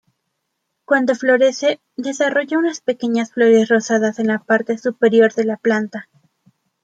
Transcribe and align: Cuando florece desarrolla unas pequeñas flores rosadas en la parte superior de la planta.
Cuando 0.83 1.13
florece 1.13 1.79
desarrolla 1.95 2.57
unas 2.57 2.81
pequeñas 2.81 3.33
flores 3.33 3.69
rosadas 3.69 4.17
en 4.17 4.29
la 4.29 4.39
parte 4.39 4.79
superior 4.79 5.31
de 5.35 5.43
la 5.45 5.57
planta. 5.57 6.09